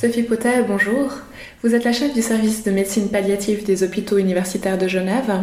[0.00, 1.10] Sophie Potet, bonjour.
[1.64, 5.42] Vous êtes la chef du service de médecine palliative des hôpitaux universitaires de Genève.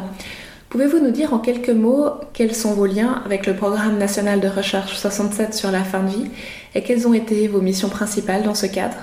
[0.70, 4.48] Pouvez-vous nous dire en quelques mots quels sont vos liens avec le programme national de
[4.48, 6.32] recherche 67 sur la fin de vie
[6.74, 8.96] et quelles ont été vos missions principales dans ce cadre?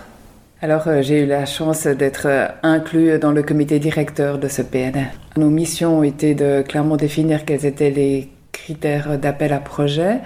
[0.62, 4.62] Alors, euh, j'ai eu la chance d'être euh, inclus dans le comité directeur de ce
[4.62, 5.08] PNR.
[5.36, 10.18] Nos missions été de clairement définir quels étaient les critères d'appel à projet,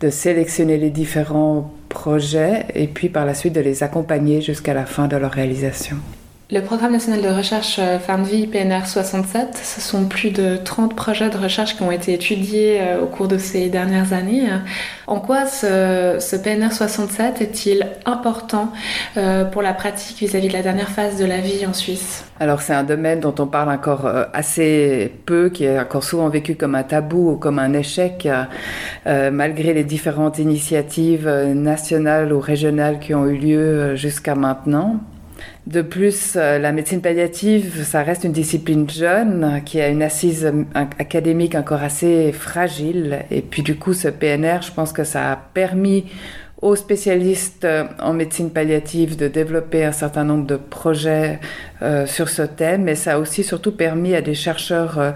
[0.00, 4.86] de sélectionner les différents projets et puis par la suite de les accompagner jusqu'à la
[4.86, 5.96] fin de leur réalisation.
[6.50, 10.58] Le programme national de recherche euh, fin de vie PNR 67, ce sont plus de
[10.62, 14.48] 30 projets de recherche qui ont été étudiés euh, au cours de ces dernières années.
[15.06, 18.70] En quoi ce, PNR 67 est-il important
[19.16, 22.26] euh, pour la pratique vis-à-vis de la dernière phase de la vie en Suisse?
[22.38, 26.54] Alors c'est un domaine dont on parle encore assez peu, qui est encore souvent vécu
[26.54, 28.28] comme un tabou ou comme un échec,
[29.06, 35.00] malgré les différentes initiatives nationales ou régionales qui ont eu lieu jusqu'à maintenant.
[35.66, 40.44] De plus, euh, la médecine palliative, ça reste une discipline jeune qui a une assise
[40.44, 40.64] euh,
[40.98, 43.20] académique encore assez fragile.
[43.30, 46.06] Et puis du coup, ce PNR, je pense que ça a permis
[46.60, 51.38] aux spécialistes euh, en médecine palliative de développer un certain nombre de projets
[52.06, 55.14] sur ce thème, mais ça a aussi surtout permis à des chercheurs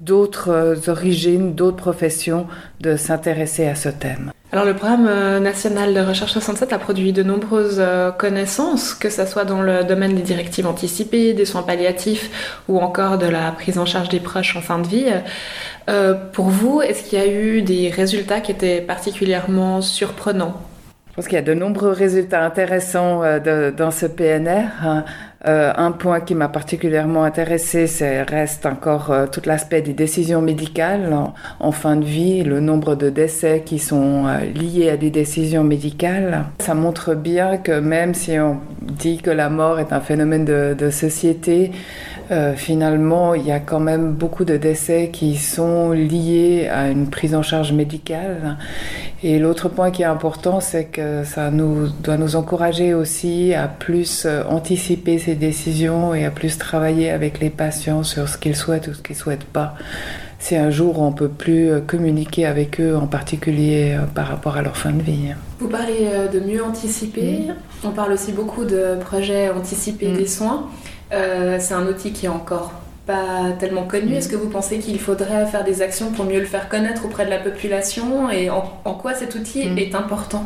[0.00, 2.48] d'autres origines, d'autres professions
[2.80, 4.32] de s'intéresser à ce thème.
[4.52, 9.08] Alors le programme euh, national de recherche 67 a produit de nombreuses euh, connaissances, que
[9.08, 13.52] ce soit dans le domaine des directives anticipées, des soins palliatifs ou encore de la
[13.52, 15.06] prise en charge des proches en fin de vie.
[15.88, 20.60] Euh, pour vous, est-ce qu'il y a eu des résultats qui étaient particulièrement surprenants?
[21.10, 24.66] Je pense qu'il y a de nombreux résultats intéressants dans ce PNR.
[25.46, 30.42] Euh, un point qui m'a particulièrement intéressé, c'est reste encore euh, tout l'aspect des décisions
[30.42, 31.16] médicales
[31.60, 35.64] en, fin de vie, le nombre de décès qui sont euh, liés à des décisions
[35.64, 36.44] médicales.
[36.58, 40.76] Ça montre bien que même si on dit que la mort est un phénomène de,
[40.78, 41.72] de société,
[42.56, 47.34] finalement, il y a quand même beaucoup de décès qui sont liés à une prise
[47.34, 48.56] en charge médicale.
[49.22, 53.66] Et l'autre point qui est important, c'est que ça nous, doit nous encourager aussi à
[53.66, 58.88] plus anticiper ces décisions et à plus travailler avec les patients sur ce qu'ils souhaitent
[58.88, 59.74] ou ce qu'ils souhaitent pas.
[60.40, 64.56] Si un jour on peut plus euh, communiquer avec eux, en particulier euh, par rapport
[64.56, 65.34] à leur fin de vie.
[65.58, 67.40] Vous parlez euh, de mieux anticiper.
[67.84, 70.16] On parle aussi beaucoup de projets anticipés mm.
[70.16, 70.66] des soins.
[71.10, 72.72] C'est un outil qui est encore
[73.06, 74.14] pas tellement connu.
[74.14, 77.24] Est-ce que vous pensez qu'il faudrait faire des actions pour mieux le faire connaître auprès
[77.24, 78.62] de la population et en,
[78.94, 79.78] quoi cet outil mm.
[79.78, 80.44] est important?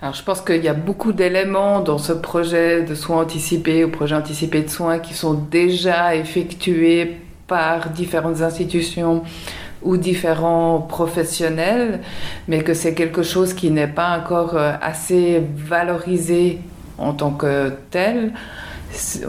[0.00, 3.88] Alors je pense qu'il y a beaucoup d'éléments dans ce projet de soins anticipés ou
[3.88, 9.22] projet anticipé de soins qui sont déjà effectués par différentes institutions
[9.82, 12.00] ou différents professionnels,
[12.48, 16.58] mais que c'est quelque chose qui n'est pas encore euh, assez valorisé
[16.98, 18.32] en tant que tel.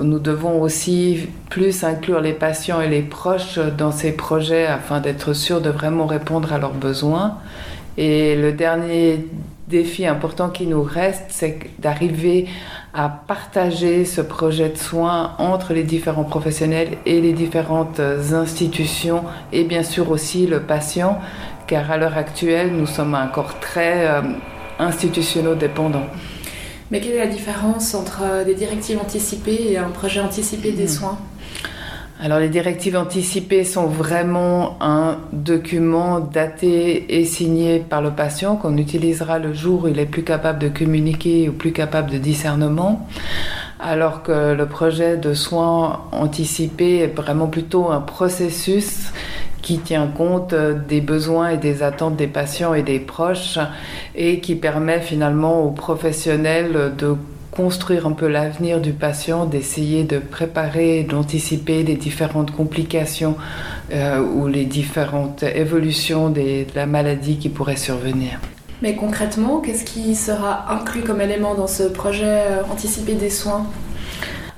[0.01, 5.33] Nous devons aussi plus inclure les patients et les proches dans ces projets afin d'être
[5.33, 7.37] sûrs de vraiment répondre à leurs besoins.
[7.97, 9.25] Et le dernier
[9.67, 12.47] défi important qui nous reste, c'est d'arriver
[12.93, 19.63] à partager ce projet de soins entre les différents professionnels et les différentes institutions et
[19.63, 21.19] bien sûr aussi le patient,
[21.67, 24.21] car à l'heure actuelle, nous sommes encore très euh,
[24.77, 26.07] institutionnels dépendants.
[26.93, 30.89] Mais quelle est la différence entre des directives anticipées et un projet anticipé des hmm.
[30.89, 31.17] soins?
[32.21, 38.77] Alors les directives anticipées sont vraiment un document daté et signé par le patient qu'on
[38.77, 43.09] utilisera le jour où il est plus capable de communiquer ou plus capable de discernement.
[43.79, 49.11] Alors que le projet de soins anticipés est vraiment plutôt un processus
[49.63, 53.57] qui tient compte des besoins et des attentes des patients et des proches
[54.13, 57.15] et qui permet finalement aux professionnels de
[57.55, 63.35] construire un peu l'avenir du patient, d'essayer de préparer, d'anticiper les différentes complications
[63.91, 68.39] euh, ou les différentes évolutions de la maladie qui pourraient survenir.
[68.81, 73.67] Mais concrètement, qu'est-ce qui sera inclus comme élément dans ce projet euh, anticipé des soins?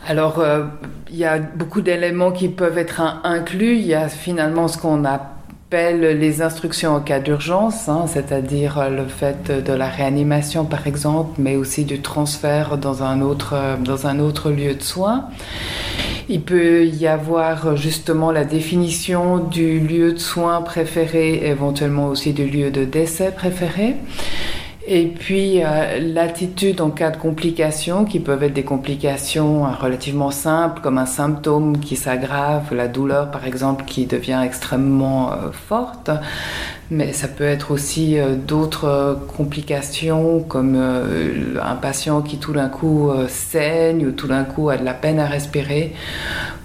[0.07, 0.65] Alors, euh,
[1.09, 3.75] il y a beaucoup d'éléments qui peuvent être inclus.
[3.77, 5.35] Il y a finalement ce qu'on a
[5.71, 11.55] les instructions en cas d'urgence, hein, c'est-à-dire le fait de la réanimation par exemple, mais
[11.55, 15.25] aussi du transfert dans un autre, dans un autre lieu de soins.
[16.29, 22.45] Il peut y avoir justement la définition du lieu de soins préféré, éventuellement aussi du
[22.45, 23.95] lieu de décès préféré.
[24.87, 30.29] Et puis euh, l'attitude en cas de complications, qui peuvent être des complications euh, relativement
[30.29, 36.11] simples, comme un symptôme qui s'aggrave, la douleur par exemple qui devient extrêmement euh, forte,
[36.91, 38.17] mais ça peut être aussi
[38.47, 44.77] d'autres complications comme un patient qui tout d'un coup saigne ou tout d'un coup a
[44.77, 45.93] de la peine à respirer,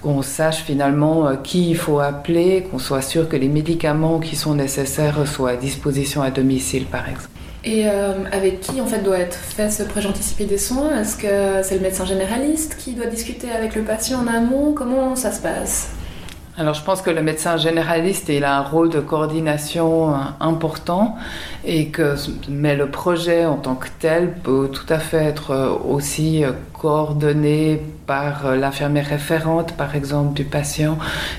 [0.03, 4.53] qu'on sache finalement qui il faut appeler, qu'on soit sûr que les médicaments qui sont
[4.53, 7.40] nécessaires soient à disposition à domicile par exemple.
[7.63, 10.99] Et avec qui en fait doit être fait ce projet anticipé des soins?
[10.99, 14.73] Est-ce que c'est le médecin généraliste qui doit discuter avec le patient en amont?
[14.73, 15.91] Comment ça se passe?
[16.57, 21.15] Alors je pense que le médecin généraliste il a un rôle de coordination euh, important
[21.63, 22.15] et que
[22.49, 26.51] mais le projet en tant que tel peut tout à fait être euh, aussi euh,
[26.73, 30.97] coordonné par l'infirmière référente par exemple du patient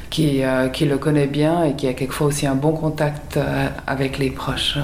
[0.09, 3.39] qui le connaît bien et qui a quelquefois aussi un bon contact
[3.87, 4.79] avec les proches.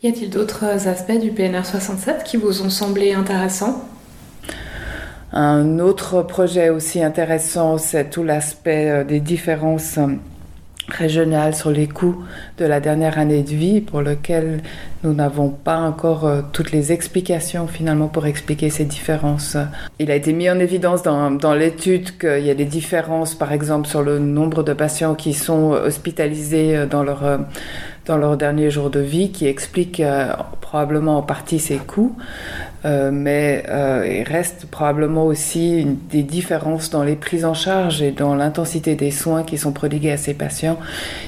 [0.00, 3.84] Y a-t-il d'autres aspects du PNR 67 qui vous ont semblé intéressants?
[5.32, 10.06] Un autre projet aussi intéressant, c'est tout l'aspect euh, des différences euh,
[10.86, 12.22] régionales sur les coûts
[12.58, 14.62] de la dernière année de vie pour lequel
[15.02, 19.56] nous n'avons pas encore euh, toutes les explications finalement pour expliquer ces différences.
[19.98, 23.50] Il a été mis en évidence dans, dans l'étude qu'il y a des différences par
[23.50, 27.40] exemple sur le nombre de patients qui sont hospitalisés dans leur
[28.08, 32.16] dans leur dernier jour de vie qui explique euh, probablement en partie ces coûts,
[32.84, 38.10] euh, mais euh, il reste probablement aussi des différences dans les prises en charge et
[38.10, 40.78] dans l'intensité des soins qui sont prodigués à ces patients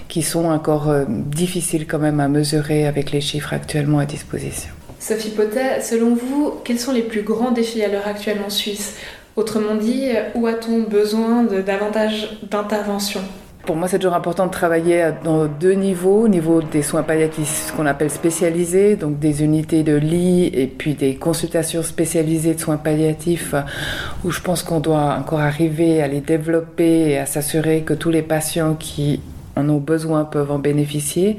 [0.09, 4.71] qui sont encore difficiles quand même à mesurer avec les chiffres actuellement à disposition.
[4.99, 8.97] Sophie Potet, selon vous, quels sont les plus grands défis à l'heure actuelle en Suisse?
[9.37, 13.21] Autrement dit, où a-t-on besoin de davantage d'intervention
[13.67, 16.23] pour moi, c'est toujours important de travailler dans deux niveaux.
[16.23, 20.67] Au niveau des soins palliatifs, ce qu'on appelle spécialisés, donc des unités de lit et
[20.67, 23.55] puis des consultations spécialisées de soins palliatifs,
[24.25, 28.11] où je pense qu'on doit encore arriver à les développer et à s'assurer que tous
[28.11, 29.21] les patients qui
[29.57, 31.39] en ont besoin peuvent en bénéficier,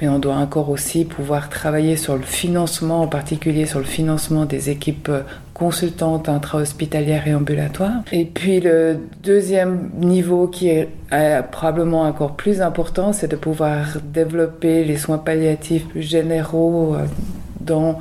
[0.00, 4.44] mais on doit encore aussi pouvoir travailler sur le financement, en particulier sur le financement
[4.44, 5.10] des équipes
[5.54, 8.02] consultantes intra-hospitalières et ambulatoires.
[8.12, 13.98] Et puis le deuxième niveau qui est euh, probablement encore plus important, c'est de pouvoir
[14.02, 17.04] développer les soins palliatifs plus généraux euh,
[17.60, 17.98] dans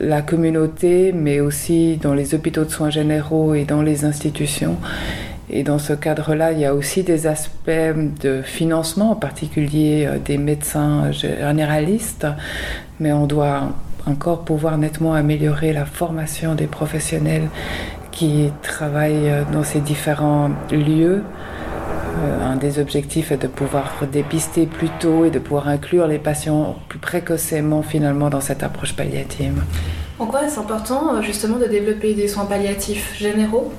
[0.00, 4.76] la communauté, mais aussi dans les hôpitaux de soins généraux et dans les institutions.
[5.50, 7.70] Et dans ce cadre-là, il y a aussi des aspects
[8.22, 12.26] de financement, en particulier euh, des médecins généralistes,
[12.98, 13.72] mais on doit
[14.06, 17.48] encore pouvoir nettement améliorer la formation des professionnels
[18.10, 21.22] qui travaillent euh, dans ces différents lieux.
[22.24, 26.18] Euh, un des objectifs est de pouvoir dépister plus tôt et de pouvoir inclure les
[26.18, 29.62] patients plus précocement finalement dans cette approche palliative.
[30.18, 33.72] En quoi est-ce important justement de développer des soins palliatifs généraux?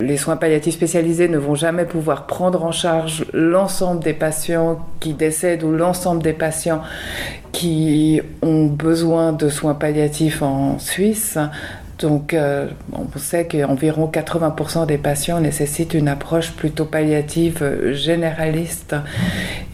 [0.00, 5.14] Les soins palliatifs spécialisés ne vont jamais pouvoir prendre en charge l'ensemble des patients qui
[5.14, 6.82] décèdent ou l'ensemble des patients
[7.52, 11.38] qui ont besoin de soins palliatifs en Suisse.
[12.00, 18.96] Donc, euh, on sait qu'environ 80% des patients nécessitent une approche plutôt palliative euh, généraliste.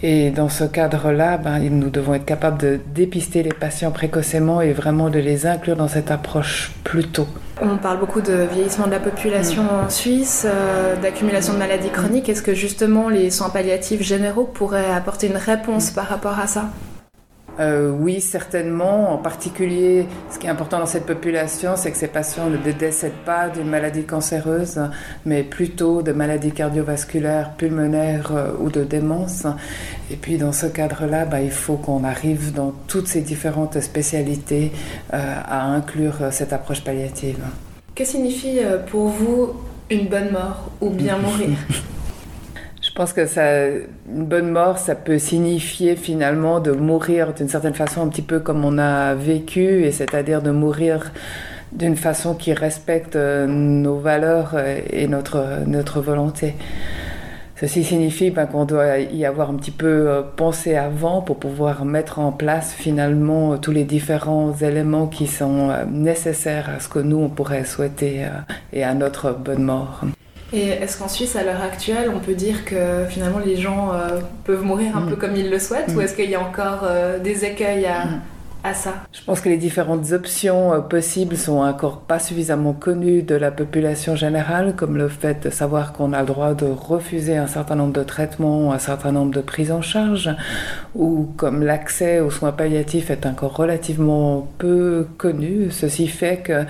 [0.02, 4.72] Et dans ce cadre-là, ben, nous devons être capables de dépister les patients précocement et
[4.72, 7.26] vraiment de les inclure dans cette approche plus tôt.
[7.62, 9.84] On parle beaucoup de vieillissement de la population mm.
[9.86, 12.28] en Suisse, euh, d'accumulation de maladies chroniques.
[12.28, 16.70] Est-ce que justement les soins palliatifs généraux pourraient apporter une réponse par rapport à ça?
[17.60, 19.12] Euh, oui, certainement.
[19.12, 23.12] En particulier, ce qui est important dans cette population, c'est que ces patients ne décèdent
[23.24, 24.80] pas d'une maladie cancéreuse,
[25.26, 29.46] mais plutôt de maladies cardiovasculaires, pulmonaires euh, ou de démence.
[30.10, 34.72] Et puis, dans ce cadre-là, bah, il faut qu'on arrive dans toutes ces différentes spécialités
[35.12, 37.38] euh, à inclure cette approche palliative.
[37.94, 39.50] Que signifie pour vous
[39.90, 41.58] une bonne mort ou bien mourir?
[42.90, 47.72] Je pense que ça, une bonne mort, ça peut signifier finalement de mourir d'une certaine
[47.72, 51.12] façon un petit peu comme on a vécu, et c'est-à-dire de mourir
[51.70, 56.56] d'une façon qui respecte euh, nos valeurs euh, et notre, notre volonté.
[57.54, 61.84] Ceci signifie ben, qu'on doit y avoir un petit peu euh, pensé avant pour pouvoir
[61.84, 67.18] mettre en place finalement tous les différents éléments qui sont nécessaires à ce que nous
[67.18, 68.26] on pourrait souhaiter
[68.72, 70.02] et à notre bonne mort.
[70.52, 74.20] Et est-ce qu'en Suisse, à l'heure actuelle, on peut dire que finalement les gens euh,
[74.44, 75.18] peuvent mourir un peu mm.
[75.18, 76.02] comme ils le souhaitent Ou mm.
[76.02, 78.20] est-ce qu'il y a encore euh, des écueils à, mm
[79.12, 83.50] Je pense que les différentes options euh, possibles sont encore pas suffisamment connues de la
[83.50, 87.74] population générale, comme le fait de savoir qu'on a le droit de refuser un certain
[87.74, 90.30] nombre de traitements, un certain nombre de prises en charge,
[90.94, 95.70] ou comme l'accès aux soins palliatifs est encore relativement peu connu.
[95.70, 96.64] Ceci fait que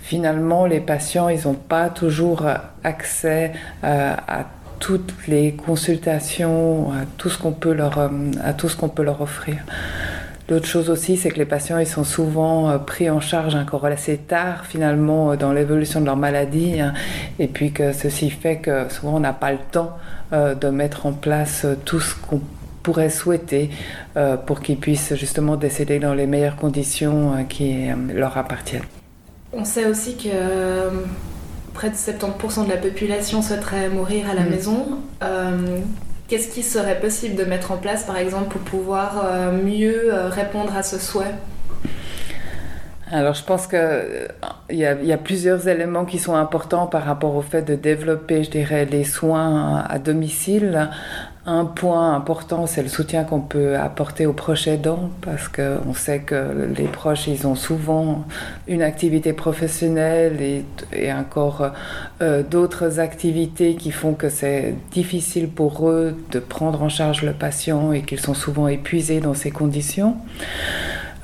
[0.00, 2.46] finalement les patients, ils n'ont pas toujours
[2.84, 3.52] accès
[3.84, 4.46] euh, à
[4.80, 8.10] toutes les consultations, à tout ce qu'on peut leur,
[8.42, 9.56] à tout ce qu'on peut leur offrir.
[10.48, 14.18] L'autre chose aussi, c'est que les patients, ils sont souvent pris en charge encore assez
[14.18, 16.80] tard, finalement, dans l'évolution de leur maladie.
[16.80, 16.92] Hein,
[17.38, 19.96] et puis que ceci fait que souvent, on n'a pas le temps
[20.32, 22.40] de mettre en place tout ce qu'on
[22.82, 23.70] pourrait souhaiter
[24.46, 28.82] pour qu'ils puissent justement décéder dans les meilleures conditions qui leur appartiennent.
[29.56, 30.90] On sait aussi que euh,
[31.74, 34.50] près de 70% de la population souhaiterait mourir à la mm.
[34.50, 34.86] maison.
[36.24, 40.12] Euh, qu'est-ce qui serait possible de mettre en place, par exemple, pour pouvoir euh, mieux
[40.28, 41.34] répondre à ce souhait?
[43.10, 44.28] Alors je pense qu'il
[44.70, 48.50] y, y, a plusieurs éléments qui sont importants par rapport au fait de développer, je
[48.50, 50.88] dirais, les soins à domicile.
[51.46, 56.20] Un point important, c'est le soutien qu'on peut apporter aux proches aidants, parce qu'on sait
[56.20, 58.24] que les proches, ils ont souvent
[58.66, 61.72] une activité professionnelle et, encore
[62.22, 67.32] euh, d'autres activités qui font que c'est difficile pour eux de prendre en charge le
[67.32, 70.16] patient et qu'ils sont souvent épuisés dans ces conditions.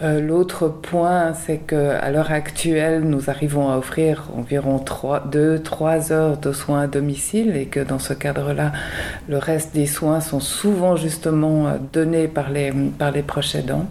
[0.03, 6.53] Euh, l'autre point, c'est qu'à l'heure actuelle, nous arrivons à offrir environ 2-3 heures de
[6.53, 8.73] soins à domicile et que dans ce cadre-là,
[9.29, 13.87] le reste des soins sont souvent justement euh, donnés par les, par les proches aidants.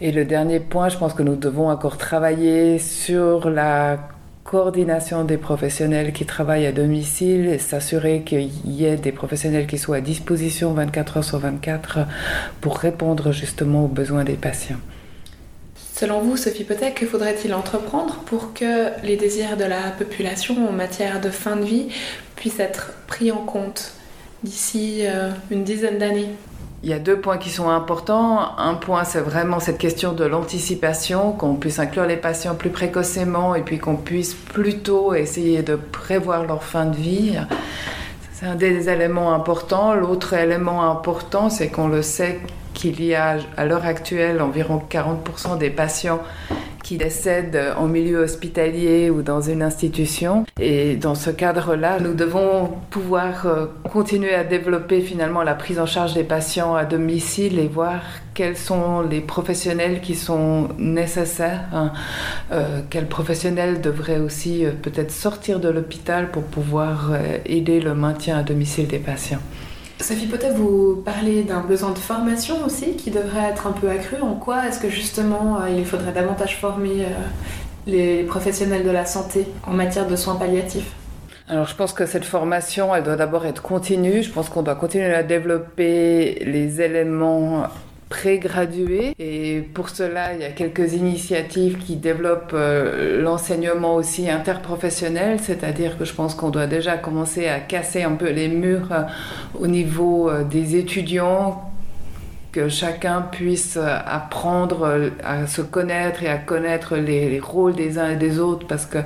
[0.00, 3.98] Et le dernier point, je pense que nous devons encore travailler sur la
[4.46, 9.96] coordination des professionnels qui travaillent à domicile s'assurer qu'il y ait des professionnels qui soient
[9.96, 11.98] à disposition 24 heures sur 24
[12.60, 14.78] pour répondre justement aux besoins des patients.
[15.94, 20.72] Selon vous, Sophie Potek, que faudrait-il entreprendre pour que les désirs de la population en
[20.72, 21.88] matière de fin de vie
[22.36, 23.94] puissent être pris en compte
[24.44, 26.28] d'ici euh, une dizaine d'années?
[26.82, 28.56] Il y a deux points qui sont importants.
[28.58, 33.54] Un point, c'est vraiment cette question de l'anticipation, qu'on puisse inclure les patients plus précocement
[33.54, 37.38] et puis qu'on puisse plutôt essayer de prévoir leur fin de vie.
[38.32, 39.94] C'est un des éléments importants.
[39.94, 42.40] L'autre élément important, c'est qu'on le sait
[42.74, 46.20] qu'il y a à l'heure actuelle environ 40% des patients
[46.86, 50.46] qui décèdent en milieu hospitalier ou dans une institution.
[50.60, 55.86] Et dans ce cadre-là, nous devons pouvoir euh, continuer à développer finalement la prise en
[55.86, 58.02] charge des patients à domicile et voir
[58.34, 61.92] quels sont les professionnels qui sont nécessaires, hein.
[62.52, 67.10] euh, quels professionnels devraient aussi euh, peut-être sortir de l'hôpital pour pouvoir
[67.46, 69.42] aider le maintien à domicile des patients.
[70.00, 74.20] Sophie, peut-être vous parlez d'un besoin de formation aussi qui devrait être un peu accru.
[74.20, 77.08] En quoi est-ce que justement euh, il faudrait davantage former euh,
[77.86, 80.92] les professionnels de la santé en matière de soins palliatifs?
[81.48, 84.22] Alors je pense que cette formation, elle doit d'abord être continue.
[84.22, 87.64] Je pense qu'on doit continuer à développer les éléments
[88.08, 89.14] pré-gradués.
[89.18, 95.98] Et pour cela, il y a quelques initiatives qui développent euh, l'enseignement aussi interprofessionnel, c'est-à-dire
[95.98, 99.02] que je pense qu'on doit déjà commencer à casser un peu les murs euh,
[99.58, 101.62] au niveau euh, des étudiants
[102.52, 108.16] que chacun puisse apprendre à se connaître et à connaître les, rôles des uns et
[108.16, 108.96] des autres parce que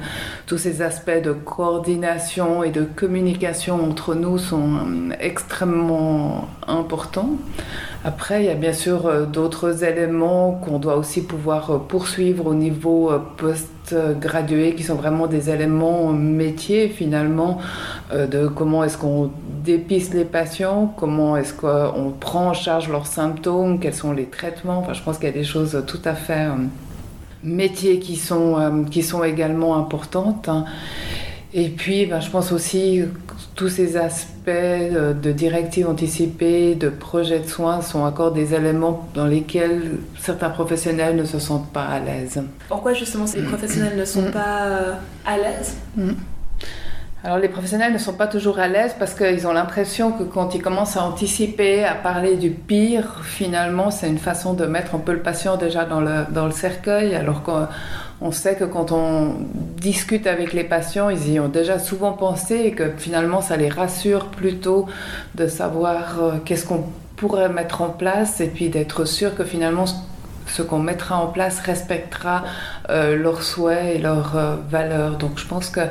[0.47, 7.39] tous ces aspects de coordination et de communication entre nous sont extrêmement importants.
[8.03, 12.47] Après, il y a bien sûr euh, d'autres éléments qu'on doit aussi pouvoir euh, poursuivre
[12.47, 17.59] au niveau euh, post-gradué, qui sont vraiment des éléments métiers finalement,
[18.13, 19.31] de comment est-ce qu'on
[19.65, 24.79] dépiste les patients, comment est-ce qu'on prend en charge leurs symptômes, quels sont les traitements.
[24.79, 26.47] Enfin, je pense qu'il y a des choses tout à fait
[27.43, 30.49] métiers qui sont, qui sont également importantes.
[30.49, 30.67] Hein.
[31.53, 33.03] Et puis, ben, je pense aussi
[33.61, 39.27] tous ces aspects de directives anticipées, de projets de soins sont encore des éléments dans
[39.27, 42.43] lesquels certains professionnels ne se sentent pas à l'aise.
[42.69, 44.95] Pourquoi justement ces professionnels ne sont pas euh,
[45.27, 45.77] à l'aise?
[45.95, 46.13] Mm.
[47.23, 50.55] alors les professionnels ne sont pas toujours à l'aise parce qu'ils ont l'impression que quand
[50.55, 55.01] ils commencent à anticiper, à parler du pire, finalement c'est une façon de mettre un
[55.01, 57.69] peu le patient déjà dans le, dans le cercueil alors qu'on
[58.23, 59.35] on sait que quand on
[59.79, 63.69] discute avec les patients, ils y ont déjà souvent pensé et que finalement ça les
[63.69, 64.87] rassure plutôt
[65.37, 66.85] de savoir euh, qu'est-ce qu'on
[67.17, 69.87] pourrait mettre en place et puis d'être sûr que finalement
[70.47, 72.45] ce qu'on mettra en place respectera
[72.91, 75.17] euh, leurs souhaits et leurs euh, valeurs.
[75.17, 75.91] Donc je pense qu'il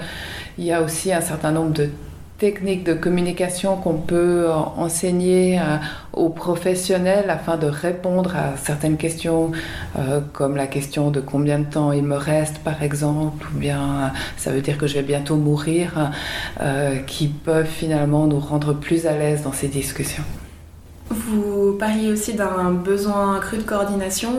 [0.59, 1.89] y a aussi un certain nombre de
[2.39, 5.77] techniques de communication qu'on peut enseigner euh,
[6.13, 9.51] aux professionnels afin de répondre à certaines questions
[9.97, 14.11] euh, comme la question de combien de temps il me reste par exemple ou bien
[14.37, 16.11] ça veut dire que je vais bientôt mourir
[16.61, 20.23] euh, qui peuvent finalement nous rendre plus à l'aise dans ces discussions.
[21.09, 24.31] Vous parliez aussi d'un besoin accru de coordination.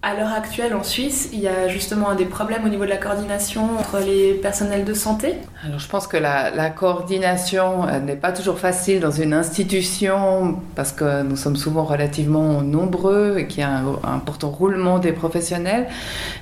[0.00, 2.98] À l'heure actuelle, en Suisse, il y a justement des problèmes au niveau de la
[2.98, 5.34] coordination entre les personnels de santé.
[5.66, 10.92] Alors, je pense que la, coordination euh, n'est pas toujours facile dans une institution parce
[10.92, 15.10] que nous sommes souvent relativement nombreux et qu'il y a un, un, important roulement des
[15.10, 15.88] professionnels.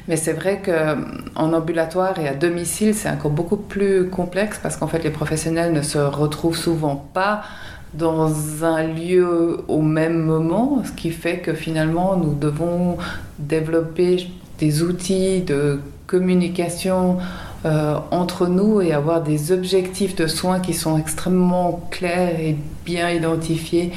[0.07, 4.87] Mais c'est vrai qu'en ambulatoire et à domicile, c'est encore beaucoup plus complexe parce qu'en
[4.87, 7.41] fait, les professionnels ne se retrouvent souvent pas
[7.99, 12.99] dans un lieu au même moment, ce qui fait que finalement nous devons
[13.39, 17.19] développer des outils de communication
[17.65, 23.11] euh, entre nous et avoir des objectifs de soins qui sont extrêmement clairs et bien
[23.11, 23.93] identifiés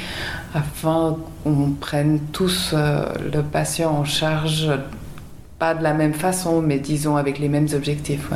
[0.54, 4.70] afin qu'on prenne tous euh, le patient en charge,
[5.58, 8.30] pas de la même façon, mais disons avec les mêmes objectifs.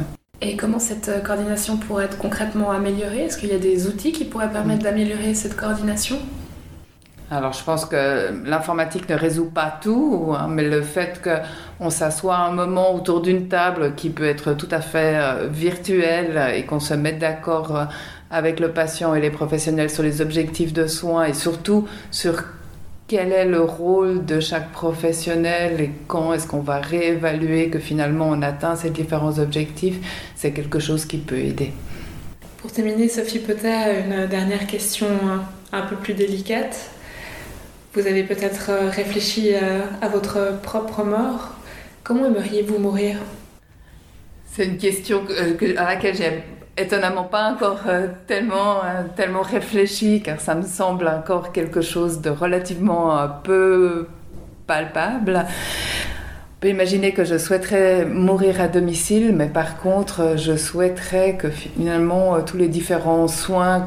[0.47, 3.21] Et comment cette euh, coordination pourrait être concrètement améliorée?
[3.21, 4.85] Est-ce qu'il y a des outils qui pourraient permettre mm.
[4.85, 6.19] d'améliorer cette coordination?
[7.31, 12.37] Alors je pense que l'informatique ne résout pas tout, hein, mais le fait qu'on s'assoit
[12.37, 16.81] un moment autour d'une table qui peut être tout à fait euh, virtuelle et qu'on
[16.81, 17.85] se mette d'accord euh,
[18.31, 22.45] avec le patient et les professionnels sur les objectifs de soins et surtout sur
[23.15, 28.29] quel est le rôle de chaque professionnel et quand est-ce qu'on va réévaluer que finalement
[28.29, 29.99] on atteint ces différents objectifs,
[30.35, 31.71] c'est quelque chose qui peut aider.
[32.59, 35.07] Pour terminer, Sophie Potet, une dernière question
[35.71, 36.91] un peu plus délicate.
[37.93, 41.51] Vous avez peut-être réfléchi à votre propre mort.
[42.03, 43.19] Comment aimeriez-vous mourir?
[44.51, 45.23] C'est une question
[45.77, 46.43] à laquelle j'ai
[46.77, 52.21] étonnamment pas encore euh, tellement, euh, tellement réfléchi, car ça me semble encore quelque chose
[52.21, 54.09] de relativement euh, peu
[54.67, 55.47] palpable.
[56.65, 61.51] On peut imaginer que je souhaiterais mourir à domicile, mais par contre, je souhaiterais que
[61.51, 63.87] finalement tous les différents soins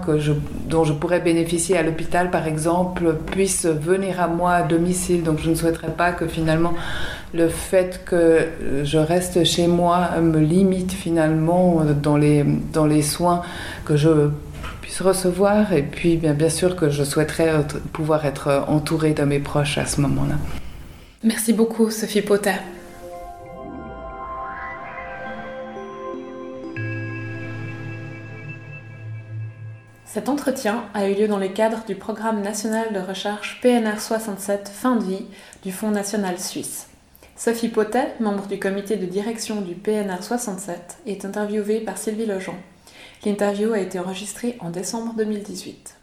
[0.69, 5.23] dont je pourrais bénéficier à l'hôpital, par exemple, puissent venir à moi à domicile.
[5.23, 6.75] Donc je ne souhaiterais pas que finalement
[7.33, 8.45] le fait que
[8.83, 13.41] je reste chez moi me limite finalement dans les, dans les soins
[13.85, 14.29] que je
[14.83, 17.53] puisse recevoir et puis bien, bien sûr que je souhaiterais
[17.91, 20.35] pouvoir être entourée de mes proches à ce moment-là.
[21.23, 22.53] Merci beaucoup Sophie Potter.
[30.05, 34.69] Cet entretien a eu lieu dans le cadre du programme national de recherche PNR 67
[34.69, 35.25] fin de vie
[35.63, 36.87] du Fonds national suisse.
[37.35, 42.55] Sophie Potet, membre du comité de direction du PNR 67, est interviewée par Sylvie Lejean.
[43.25, 45.96] L'interview a été enregistrée en décembre 2018.